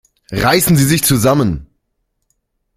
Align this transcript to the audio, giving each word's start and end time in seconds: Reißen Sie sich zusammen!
Reißen 0.31 0.75
Sie 0.77 0.85
sich 0.87 1.03
zusammen! 1.03 1.67